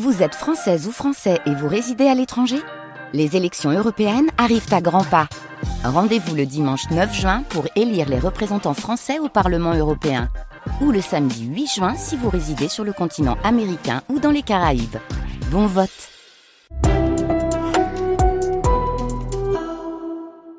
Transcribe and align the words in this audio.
Vous 0.00 0.22
êtes 0.22 0.34
française 0.34 0.88
ou 0.88 0.90
français 0.90 1.38
et 1.44 1.54
vous 1.54 1.68
résidez 1.68 2.06
à 2.06 2.14
l'étranger? 2.14 2.56
Les 3.12 3.36
élections 3.36 3.70
européennes 3.70 4.30
arrivent 4.38 4.72
à 4.72 4.80
grands 4.80 5.04
pas. 5.04 5.28
Rendez-vous 5.84 6.34
le 6.34 6.46
dimanche 6.46 6.88
9 6.90 7.14
juin 7.14 7.42
pour 7.50 7.66
élire 7.76 8.08
les 8.08 8.18
représentants 8.18 8.72
français 8.72 9.18
au 9.18 9.28
Parlement 9.28 9.74
européen. 9.74 10.30
Ou 10.80 10.92
le 10.92 11.02
samedi 11.02 11.44
8 11.44 11.66
juin 11.66 11.94
si 11.94 12.16
vous 12.16 12.30
résidez 12.30 12.68
sur 12.68 12.84
le 12.84 12.94
continent 12.94 13.36
américain 13.44 14.00
ou 14.08 14.18
dans 14.18 14.30
les 14.30 14.40
Caraïbes. 14.40 14.96
Bon 15.50 15.66
vote 15.66 15.90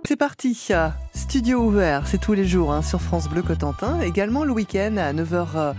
C'est 0.05 0.15
parti, 0.15 0.69
studio 1.15 1.63
ouvert, 1.63 2.05
c'est 2.05 2.21
tous 2.21 2.33
les 2.33 2.45
jours 2.45 2.71
hein, 2.71 2.83
sur 2.83 3.01
France 3.01 3.27
Bleu 3.27 3.41
Cotentin, 3.41 3.99
également 4.01 4.43
le 4.43 4.51
week-end 4.51 4.97
à 4.97 5.11
9h. 5.11 5.73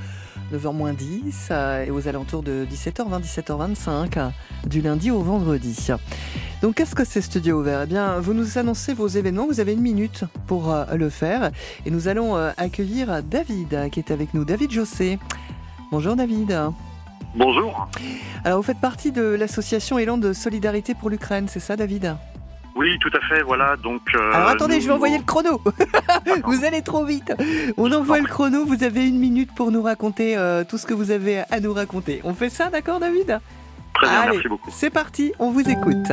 9h 0.52 0.94
10 0.96 1.52
et 1.86 1.90
aux 1.90 2.08
alentours 2.08 2.42
de 2.42 2.66
17h20, 2.70 3.22
17h25 3.22 4.30
du 4.66 4.80
lundi 4.80 5.10
au 5.10 5.20
vendredi. 5.20 5.88
Donc 6.62 6.76
qu'est-ce 6.76 6.94
que 6.94 7.04
c'est 7.04 7.20
Studio 7.20 7.60
Ouvert 7.60 7.82
Eh 7.82 7.86
bien, 7.86 8.20
vous 8.20 8.34
nous 8.34 8.58
annoncez 8.58 8.94
vos 8.94 9.06
événements, 9.06 9.46
vous 9.46 9.60
avez 9.60 9.72
une 9.72 9.82
minute 9.82 10.24
pour 10.46 10.72
euh, 10.72 10.84
le 10.94 11.10
faire 11.10 11.50
et 11.84 11.90
nous 11.90 12.08
allons 12.08 12.36
euh, 12.36 12.52
accueillir 12.56 13.22
David 13.22 13.90
qui 13.90 14.00
est 14.00 14.10
avec 14.10 14.34
nous. 14.34 14.44
David 14.44 14.70
Jossé. 14.70 15.18
Bonjour 15.90 16.16
David. 16.16 16.58
Bonjour. 17.36 17.88
Alors 18.44 18.58
vous 18.58 18.64
faites 18.64 18.80
partie 18.80 19.12
de 19.12 19.22
l'association 19.22 19.98
Élan 19.98 20.18
de 20.18 20.32
solidarité 20.32 20.94
pour 20.94 21.10
l'Ukraine, 21.10 21.48
c'est 21.48 21.60
ça 21.60 21.76
David? 21.76 22.16
Oui, 22.76 22.98
tout 22.98 23.10
à 23.14 23.20
fait, 23.20 23.42
voilà. 23.42 23.76
Donc. 23.76 24.02
Euh, 24.14 24.32
Alors 24.32 24.48
attendez, 24.48 24.80
je 24.80 24.86
vais 24.86 24.92
envoyer 24.92 25.18
le 25.18 25.24
chrono. 25.24 25.60
vous 26.44 26.64
allez 26.64 26.82
trop 26.82 27.04
vite. 27.04 27.32
On 27.76 27.92
envoie 27.92 28.18
le 28.18 28.26
chrono. 28.26 28.64
Vous 28.64 28.82
avez 28.82 29.06
une 29.06 29.18
minute 29.18 29.54
pour 29.54 29.70
nous 29.70 29.82
raconter 29.82 30.36
euh, 30.36 30.64
tout 30.64 30.78
ce 30.78 30.86
que 30.86 30.94
vous 30.94 31.10
avez 31.10 31.42
à 31.50 31.60
nous 31.60 31.72
raconter. 31.72 32.20
On 32.24 32.34
fait 32.34 32.50
ça, 32.50 32.70
d'accord, 32.70 32.98
David? 32.98 33.40
Très 33.94 34.08
bien, 34.08 34.26
merci 34.32 34.48
beaucoup. 34.48 34.70
C'est 34.72 34.90
parti, 34.90 35.32
on 35.38 35.50
vous 35.50 35.68
écoute. 35.68 36.12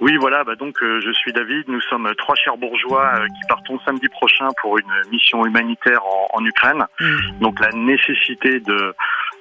Oui, 0.00 0.16
voilà, 0.18 0.44
bah 0.44 0.56
donc 0.56 0.82
euh, 0.82 1.00
je 1.04 1.12
suis 1.12 1.32
David. 1.32 1.64
Nous 1.68 1.80
sommes 1.82 2.10
trois 2.16 2.34
chers 2.34 2.56
bourgeois 2.56 3.20
qui 3.28 3.46
partons 3.48 3.78
samedi 3.84 4.08
prochain 4.08 4.48
pour 4.60 4.78
une 4.78 5.10
mission 5.12 5.44
humanitaire 5.44 6.00
en, 6.32 6.44
Ukraine. 6.44 6.84
Hmm. 6.98 7.38
Donc 7.40 7.60
la 7.60 7.68
nécessité 7.72 8.60
de 8.60 8.94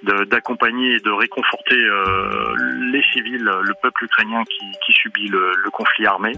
d'accompagner 0.04 0.96
et 0.96 1.00
de 1.00 1.12
réconforter 1.12 1.76
euh, 1.76 2.56
les 2.92 3.04
civils, 3.14 3.44
le 3.44 3.74
peuple 3.82 4.06
ukrainien 4.06 4.44
qui, 4.46 4.92
subit 4.94 5.28
le, 5.28 5.70
conflit 5.72 6.06
armé. 6.06 6.34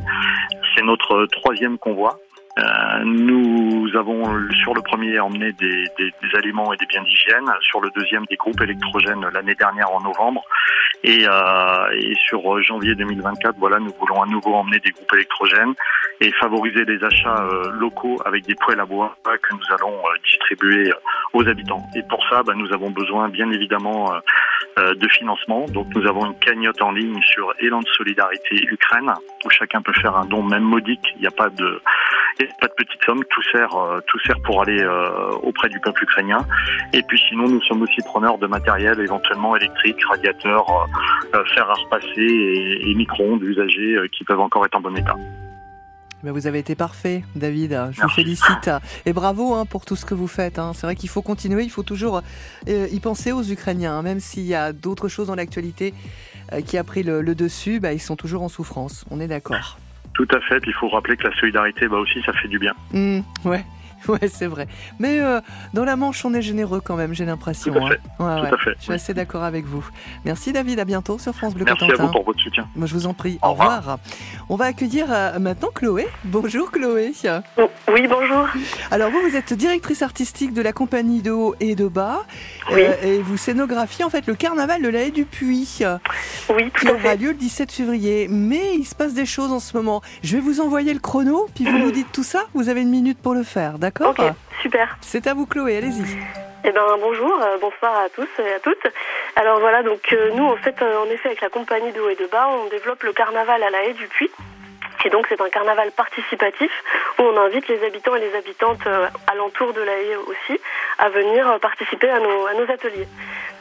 C'est 0.75 0.83
notre 0.83 1.25
troisième 1.27 1.77
convoi. 1.77 2.19
Euh, 2.59 2.63
nous 3.05 3.89
avons 3.95 4.23
sur 4.63 4.73
le 4.73 4.81
premier 4.81 5.19
emmené 5.19 5.53
des, 5.53 5.83
des, 5.97 6.13
des 6.21 6.37
aliments 6.37 6.73
et 6.73 6.77
des 6.77 6.85
biens 6.85 7.03
d'hygiène, 7.03 7.49
sur 7.61 7.79
le 7.81 7.89
deuxième 7.95 8.25
des 8.25 8.35
groupes 8.35 8.59
électrogènes 8.61 9.25
l'année 9.33 9.55
dernière 9.55 9.91
en 9.91 10.01
novembre, 10.01 10.43
et, 11.03 11.25
euh, 11.27 11.89
et, 11.93 12.13
sur 12.27 12.61
janvier 12.61 12.93
2024, 12.95 13.55
voilà, 13.57 13.79
nous 13.79 13.91
voulons 13.99 14.21
à 14.21 14.25
nouveau 14.27 14.53
emmener 14.53 14.79
des 14.79 14.91
groupes 14.91 15.13
électrogènes 15.13 15.73
et 16.19 16.31
favoriser 16.33 16.85
les 16.85 17.03
achats 17.03 17.43
euh, 17.43 17.71
locaux 17.71 18.17
avec 18.25 18.45
des 18.45 18.53
poêles 18.53 18.79
à 18.79 18.85
bois 18.85 19.15
que 19.23 19.55
nous 19.55 19.75
allons 19.75 19.97
euh, 19.97 20.17
distribuer 20.23 20.93
aux 21.33 21.47
habitants. 21.47 21.83
Et 21.95 22.03
pour 22.03 22.23
ça, 22.29 22.43
bah, 22.43 22.53
nous 22.55 22.71
avons 22.71 22.91
besoin 22.91 23.29
bien 23.29 23.49
évidemment 23.51 24.13
euh, 24.77 24.93
de 24.93 25.07
financement. 25.09 25.65
Donc 25.65 25.87
nous 25.95 26.07
avons 26.07 26.27
une 26.27 26.37
cagnotte 26.37 26.81
en 26.81 26.91
ligne 26.91 27.19
sur 27.23 27.51
Élan 27.59 27.79
de 27.79 27.87
Solidarité 27.97 28.55
Ukraine 28.69 29.11
où 29.43 29.49
chacun 29.49 29.81
peut 29.81 29.93
faire 29.93 30.15
un 30.15 30.25
don 30.25 30.43
même 30.43 30.63
modique. 30.63 31.01
Il 31.15 31.21
n'y 31.21 31.27
a 31.27 31.31
pas 31.31 31.49
de 31.49 31.81
pas 32.59 32.67
de 32.67 32.73
petite 32.73 33.03
somme, 33.05 33.23
tout 33.29 33.41
sert, 33.51 33.75
euh, 33.75 33.99
tout 34.07 34.19
sert 34.19 34.39
pour 34.43 34.61
aller 34.61 34.81
euh, 34.81 35.31
auprès 35.43 35.69
du 35.69 35.79
peuple 35.79 36.03
ukrainien. 36.03 36.39
Et 36.93 37.03
puis 37.03 37.19
sinon, 37.29 37.47
nous 37.47 37.61
sommes 37.63 37.81
aussi 37.81 38.01
preneurs 38.05 38.37
de 38.37 38.47
matériel 38.47 38.99
éventuellement 38.99 39.55
électrique, 39.55 39.97
radiateurs, 40.09 40.87
fer 41.53 41.69
à 41.69 41.73
repasser 41.73 42.21
et, 42.21 42.89
et 42.89 42.95
micro-ondes 42.95 43.43
usagés 43.43 43.97
qui 44.11 44.23
peuvent 44.23 44.39
encore 44.39 44.65
être 44.65 44.75
en 44.75 44.81
bon 44.81 44.95
état 44.95 45.15
vous 46.29 46.45
avez 46.45 46.59
été 46.59 46.75
parfait, 46.75 47.23
David. 47.35 47.89
Je 47.91 48.01
vous 48.01 48.09
félicite. 48.09 48.69
Et 49.05 49.13
bravo 49.13 49.55
hein, 49.55 49.65
pour 49.65 49.85
tout 49.85 49.95
ce 49.95 50.05
que 50.05 50.13
vous 50.13 50.27
faites. 50.27 50.59
Hein. 50.59 50.73
C'est 50.75 50.85
vrai 50.85 50.95
qu'il 50.95 51.09
faut 51.09 51.23
continuer, 51.23 51.63
il 51.63 51.71
faut 51.71 51.83
toujours 51.83 52.21
euh, 52.69 52.87
y 52.91 52.99
penser 52.99 53.31
aux 53.31 53.43
Ukrainiens. 53.43 53.97
Hein. 53.97 54.01
Même 54.03 54.19
s'il 54.19 54.43
y 54.43 54.53
a 54.53 54.71
d'autres 54.71 55.07
choses 55.07 55.27
dans 55.27 55.35
l'actualité 55.35 55.93
euh, 56.53 56.61
qui 56.61 56.77
a 56.77 56.83
pris 56.83 57.01
le, 57.01 57.23
dessus, 57.33 57.79
bah, 57.79 57.93
ils 57.93 58.01
sont 58.01 58.15
toujours 58.15 58.43
en 58.43 58.49
souffrance. 58.49 59.05
On 59.09 59.19
est 59.19 59.27
d'accord. 59.27 59.77
Tout 60.13 60.27
à 60.33 60.39
fait. 60.41 60.61
il 60.67 60.73
faut 60.73 60.89
rappeler 60.89 61.17
que 61.17 61.27
la 61.27 61.35
solidarité, 61.35 61.87
bah 61.87 61.97
aussi, 61.97 62.21
ça 62.25 62.33
fait 62.33 62.47
du 62.47 62.59
bien. 62.59 62.73
Mmh, 62.93 63.19
ouais. 63.45 63.63
Ouais, 64.07 64.27
c'est 64.27 64.47
vrai. 64.47 64.67
Mais 64.99 65.19
euh, 65.19 65.41
dans 65.73 65.85
la 65.85 65.95
Manche, 65.95 66.25
on 66.25 66.33
est 66.33 66.41
généreux 66.41 66.81
quand 66.81 66.95
même, 66.95 67.13
j'ai 67.13 67.25
l'impression. 67.25 67.73
Tout, 67.73 67.79
hein. 68.19 68.43
à 68.43 68.57
fait. 68.57 68.75
Je 68.79 68.83
suis 68.83 68.93
assez 68.93 69.13
d'accord 69.13 69.43
avec 69.43 69.65
vous. 69.65 69.87
Merci 70.25 70.51
David, 70.51 70.79
à 70.79 70.85
bientôt 70.85 71.17
sur 71.17 71.33
France 71.33 71.53
Bleu 71.53 71.65
Merci 71.65 71.85
à 71.91 71.95
vous 71.95 72.11
pour 72.11 72.23
votre 72.23 72.39
soutien. 72.39 72.67
Moi, 72.75 72.87
je 72.87 72.93
vous 72.93 73.05
en 73.05 73.13
prie. 73.13 73.37
Au, 73.41 73.51
revoir. 73.51 73.99
On 74.49 74.55
va 74.55 74.65
accueillir 74.65 75.05
euh, 75.09 75.39
maintenant 75.39 75.69
Chloé. 75.73 76.07
Bonjour 76.25 76.71
Chloé. 76.71 77.13
Oui, 77.93 78.07
bonjour. 78.07 78.47
Alors 78.89 79.11
vous, 79.11 79.19
vous 79.29 79.35
êtes 79.35 79.53
directrice 79.53 80.01
artistique 80.01 80.53
de 80.53 80.61
la 80.61 80.73
compagnie 80.73 81.21
de 81.21 81.31
haut 81.31 81.55
et 81.59 81.75
de 81.75 81.87
bas. 81.87 82.25
Oui. 82.71 82.81
Euh, 82.81 82.93
et 83.03 83.21
vous 83.21 83.37
scénographiez 83.37 84.03
en 84.03 84.09
fait 84.09 84.27
le 84.27 84.35
carnaval 84.35 84.81
de 84.81 84.89
la 84.89 85.03
haie 85.03 85.11
du 85.11 85.25
Puy. 85.25 85.67
Oui, 86.49 86.71
tout 86.73 86.87
qui 86.87 86.91
aura 86.91 87.15
lieu 87.15 87.29
le 87.29 87.35
17 87.35 87.71
février. 87.71 88.27
Mais 88.29 88.75
il 88.75 88.85
se 88.85 88.95
passe 88.95 89.13
des 89.13 89.25
choses 89.25 89.51
en 89.51 89.59
ce 89.59 89.77
moment. 89.77 90.01
Je 90.23 90.35
vais 90.35 90.41
vous 90.41 90.59
envoyer 90.59 90.93
le 90.93 90.99
chrono, 90.99 91.47
puis 91.53 91.65
vous 91.65 91.77
nous 91.77 91.91
dites 91.91 92.11
tout 92.11 92.23
ça. 92.23 92.45
Vous 92.53 92.69
avez 92.69 92.81
une 92.81 92.89
minute 92.89 93.19
pour 93.19 93.33
le 93.33 93.43
faire, 93.43 93.77
d'accord? 93.77 93.90
Ok, 93.99 94.21
super. 94.61 94.97
C'est 95.01 95.27
à 95.27 95.33
vous 95.33 95.45
Chloé, 95.45 95.77
allez-y. 95.77 96.17
Eh 96.63 96.71
ben 96.71 96.85
bonjour, 96.99 97.41
euh, 97.41 97.57
bonsoir 97.59 97.97
à 97.97 98.09
tous 98.09 98.27
et 98.39 98.53
à 98.53 98.59
toutes. 98.59 98.85
Alors 99.35 99.59
voilà, 99.59 99.81
donc 99.81 100.13
euh, 100.13 100.29
nous 100.35 100.45
en 100.45 100.57
fait, 100.57 100.75
en 100.81 101.09
effet, 101.09 101.29
avec 101.29 101.41
la 101.41 101.49
compagnie 101.49 101.91
de 101.91 101.99
haut 101.99 102.09
et 102.09 102.15
de 102.15 102.27
bas, 102.27 102.49
on 102.49 102.69
développe 102.69 103.01
le 103.03 103.13
carnaval 103.13 103.63
à 103.63 103.69
la 103.69 103.83
haie 103.83 103.93
du 103.93 104.07
Puy. 104.07 104.29
Et 105.03 105.09
donc 105.09 105.25
c'est 105.29 105.41
un 105.41 105.49
carnaval 105.49 105.91
participatif 105.91 106.71
où 107.17 107.23
on 107.23 107.37
invite 107.37 107.67
les 107.67 107.83
habitants 107.83 108.15
et 108.15 108.19
les 108.19 108.35
habitantes 108.35 108.85
euh, 108.85 109.07
alentour 109.31 109.73
de 109.73 109.81
la 109.81 109.93
haie 109.93 110.15
aussi 110.15 110.61
à 110.99 111.09
venir 111.09 111.59
participer 111.59 112.09
à 112.09 112.19
nos, 112.19 112.45
à 112.45 112.53
nos 112.53 112.71
ateliers. 112.71 113.07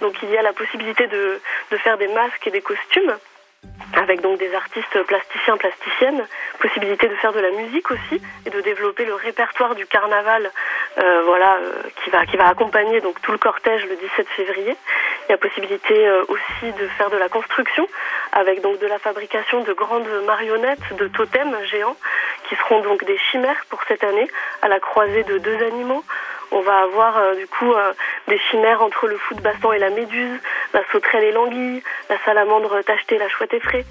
Donc 0.02 0.14
il 0.22 0.28
y 0.30 0.36
a 0.36 0.42
la 0.42 0.52
possibilité 0.52 1.06
de, 1.06 1.40
de 1.70 1.76
faire 1.78 1.96
des 1.96 2.08
masques 2.08 2.46
et 2.46 2.50
des 2.50 2.60
costumes 2.60 3.16
avec 3.94 4.20
donc 4.20 4.38
des 4.38 4.54
artistes 4.54 5.02
plasticiens, 5.04 5.56
plasticiennes, 5.56 6.26
possibilité 6.60 7.08
de 7.08 7.14
faire 7.16 7.32
de 7.32 7.40
la 7.40 7.50
musique 7.50 7.90
aussi 7.90 8.20
et 8.46 8.50
de 8.50 8.60
développer 8.60 9.04
le 9.04 9.14
répertoire 9.14 9.74
du 9.74 9.86
carnaval, 9.86 10.50
euh, 10.98 11.22
voilà, 11.24 11.56
euh, 11.56 11.82
qui 12.02 12.10
va 12.10 12.26
qui 12.26 12.36
va 12.36 12.48
accompagner 12.48 13.00
donc 13.00 13.20
tout 13.22 13.32
le 13.32 13.38
cortège 13.38 13.84
le 13.86 13.96
17 13.96 14.28
février. 14.28 14.76
Il 15.28 15.32
y 15.32 15.34
a 15.34 15.38
possibilité 15.38 16.06
euh, 16.06 16.24
aussi 16.28 16.72
de 16.72 16.86
faire 16.98 17.10
de 17.10 17.16
la 17.16 17.28
construction 17.28 17.86
avec 18.32 18.62
donc 18.62 18.78
de 18.78 18.86
la 18.86 18.98
fabrication 18.98 19.62
de 19.62 19.72
grandes 19.72 20.08
marionnettes, 20.26 20.94
de 20.96 21.08
totems 21.08 21.56
géants 21.64 21.96
qui 22.48 22.56
seront 22.56 22.80
donc 22.80 23.04
des 23.04 23.18
chimères 23.30 23.64
pour 23.68 23.80
cette 23.88 24.04
année 24.04 24.28
à 24.62 24.68
la 24.68 24.80
croisée 24.80 25.22
de 25.24 25.38
deux 25.38 25.62
animaux. 25.64 26.04
On 26.52 26.60
va 26.62 26.78
avoir 26.80 27.16
euh, 27.16 27.34
du 27.36 27.46
coup 27.46 27.72
euh, 27.72 27.92
des 28.26 28.38
chimères 28.50 28.82
entre 28.82 29.06
le 29.06 29.16
fou 29.18 29.34
de 29.34 29.74
et 29.74 29.78
la 29.78 29.90
méduse, 29.90 30.40
la 30.72 30.82
sauterelle 30.92 31.24
et 31.24 31.32
l'anguille, 31.32 31.82
la 32.08 32.16
salamandre 32.24 32.82
tachetée, 32.84 33.18
la 33.18 33.28
chouette 33.28 33.54
effraie. 33.54 33.84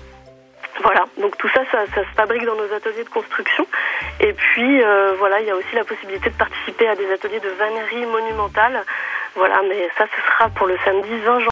Voilà, 0.81 1.05
donc 1.17 1.37
tout 1.37 1.49
ça, 1.49 1.61
ça, 1.71 1.85
se 1.87 2.15
fabrique 2.15 2.45
dans 2.45 2.55
nos 2.55 2.73
ateliers 2.73 3.03
de 3.03 3.09
construction. 3.09 3.67
Et 4.21 4.31
puis, 4.31 4.81
euh, 4.81 5.13
voilà, 5.17 5.41
il 5.41 5.47
y 5.47 5.51
a 5.51 5.55
aussi 5.55 5.75
la 5.75 5.83
possibilité 5.83 6.29
de 6.29 6.35
participer 6.35 6.87
à 6.87 6.95
des 6.95 7.11
ateliers 7.11 7.39
de 7.39 7.49
vannerie 7.49 8.05
monumentale. 8.05 8.85
Voilà, 9.35 9.61
mais 9.67 9.89
ça, 9.97 10.05
ce 10.15 10.21
sera 10.21 10.49
pour 10.49 10.67
le 10.67 10.77
samedi 10.85 11.17
20 11.19 11.39
janvier. 11.39 11.47